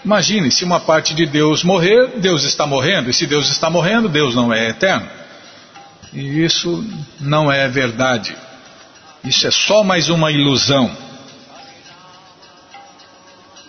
[0.05, 4.09] Imagine, se uma parte de Deus morrer, Deus está morrendo, e se Deus está morrendo,
[4.09, 5.09] Deus não é eterno.
[6.13, 6.85] E isso
[7.21, 8.37] não é verdade.
[9.23, 10.91] Isso é só mais uma ilusão.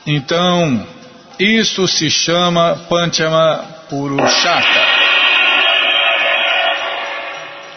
[0.08, 0.88] Então,
[1.39, 4.98] isso se chama Panchama Purushaka.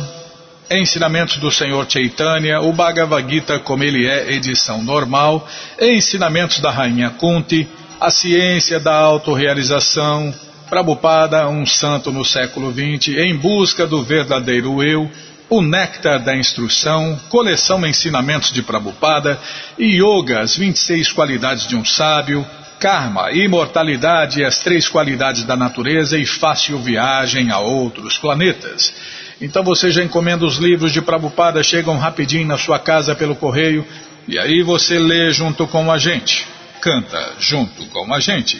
[0.71, 5.47] Ensinamentos do Senhor Chaitanya, o Bhagavad Gita como ele é, edição normal,
[5.79, 7.67] Ensinamentos da Rainha Kunti,
[7.99, 10.33] A Ciência da Autorealização,
[10.69, 15.11] Prabhupada, um santo no século XX, Em Busca do Verdadeiro Eu,
[15.49, 19.37] o Néctar da Instrução, Coleção Ensinamentos de Prabhupada,
[19.77, 22.47] Yoga, as 26 qualidades de um sábio,
[22.79, 28.93] karma, imortalidade as três qualidades da natureza e fácil viagem a outros planetas.
[29.41, 33.85] Então você já encomenda os livros de Prabhupada, chegam rapidinho na sua casa pelo correio,
[34.25, 36.47] e aí você lê junto com a gente,
[36.81, 38.59] canta junto com a gente.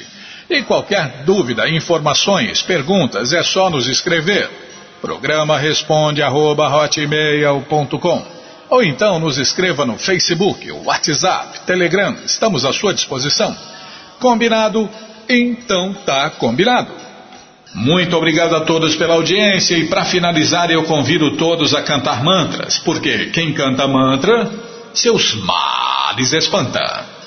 [0.49, 4.49] E qualquer dúvida, informações, perguntas, é só nos escrever.
[5.01, 6.67] Programa responde arroba,
[8.69, 13.55] ou então nos escreva no Facebook, WhatsApp, Telegram, estamos à sua disposição.
[14.19, 14.89] Combinado?
[15.27, 16.91] Então tá combinado.
[17.73, 22.79] Muito obrigado a todos pela audiência e para finalizar eu convido todos a cantar mantras,
[22.79, 24.49] porque quem canta mantra,
[24.93, 27.18] seus males espanta.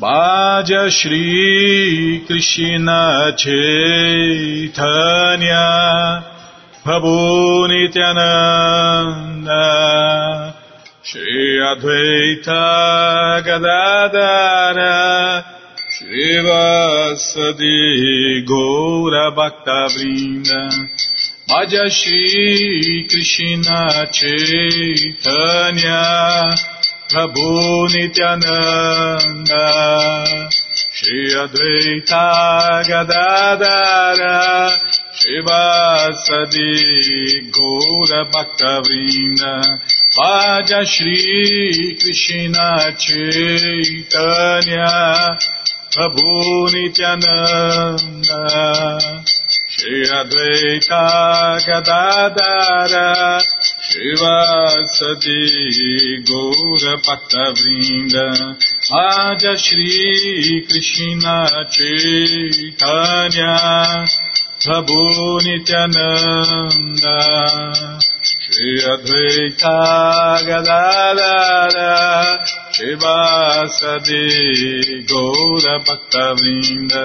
[0.00, 4.74] Bhaja Shri Krishna Chaitanya
[6.82, 9.62] Prabhu Nityananda
[11.00, 15.44] Shri Advaita Gadadara
[15.94, 17.78] Srivasadi
[18.44, 20.62] Gaura Bhakta Vrinda
[21.48, 26.02] Madhya Shri Krishna Chaitanya
[27.14, 29.64] Prabhu Nityananda
[30.94, 32.26] Shri Advaita
[32.88, 34.38] Gadadara
[35.14, 36.72] Srivasadi
[37.54, 39.54] Gaura Bhakta Vrinda
[40.16, 44.90] Vaja Shri Krishna Chaitanya
[45.94, 48.42] Prabhu Nityananda
[49.70, 51.06] Shri Advaita
[51.64, 53.38] Gadadara
[53.94, 55.38] Srivasati
[56.26, 58.26] Gaura Bhakta Vrinda
[58.90, 61.36] Adya Shri Krishna
[61.70, 63.54] Chaitanya
[64.58, 67.18] Prabhu Nityananda
[68.42, 69.78] Shri Advaita
[70.44, 71.94] Gadadara
[72.74, 74.26] Srivasati
[75.06, 77.04] Gaura Bhakta Vrinda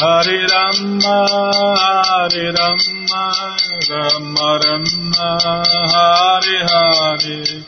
[0.00, 1.26] Hare Rama
[1.82, 3.24] Hare Rama
[3.90, 5.30] Rama Rama
[5.92, 7.64] Hare Hare.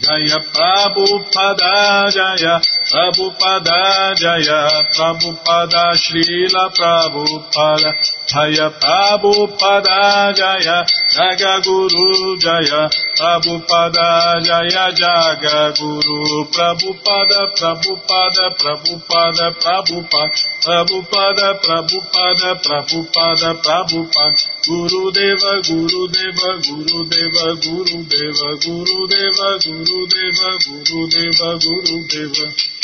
[0.00, 2.60] Jaya Prabhupada Jaya
[2.90, 7.94] Prabhupada Jaya Prabhupada Srila Prabhupada
[8.26, 10.82] Jaya Prabhupada Jaya
[11.14, 24.42] Jaga Guru Jaya Prabhupada Jaya Jaga Guru Prabhupada Prabhupada Prabhupada Prabhupada Prabhupada Prabhupada Prabhupada Prabhupada
[24.66, 31.98] Guru Deva Guru Deva Guru Deva Guru Deva Guru Deva Guru Deva Guru Deva Guru
[32.10, 32.79] Deva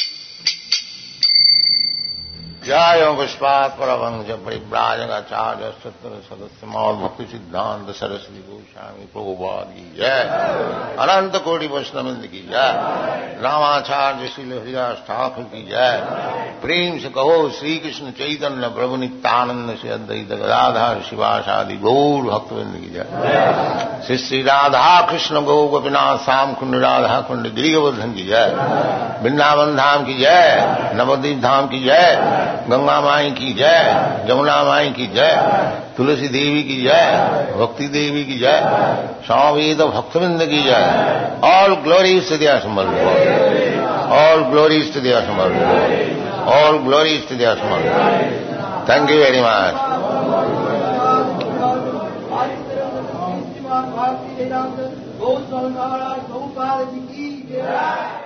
[2.67, 10.21] जय पुष्पात परभंज परिव्राजगाचार्य सत्र सदस्य मौल भक्ति सिद्धांत सरस्वती गोस्वामी प्रभुपाद की जय।
[10.99, 12.73] अनंत कोटि वैष्णविंद की जय।
[13.43, 16.03] रामाचार्य श्री हरिदास ठाकुर की जय।
[16.63, 22.91] प्रेम से कहो श्री कृष्ण चैतन्य प्रभु नित्यानंद से अद्वैत गदाधार शिवाशादि गौर भक्तविंद की
[22.91, 28.47] जय। श्री श्री राधा कृष्ण गौ गोपीनाथ श्याम कुंड राधा कुंड गिरिवर्धन की जय।
[29.23, 30.63] वृंदावन धाम की जय।
[30.95, 33.79] नवदीप धाम की जय। गंगा माई की जय
[34.29, 35.35] जमुना माई की जय,
[35.97, 37.05] तुलसी देवी की जय,
[37.59, 38.61] भक्ति देवी की जय,
[39.27, 40.83] स्वामीद भक्तविंद की जय।
[41.45, 42.55] ऑल ग्लोरीज टू दिया
[44.17, 45.19] ऑल ग्लोरीज टू दिया
[46.57, 47.55] ऑल ग्लोरीज टू दिया
[48.89, 49.75] thank you very much
[55.21, 55.33] Gau
[55.69, 58.26] Maharaj गौपाल जी की जय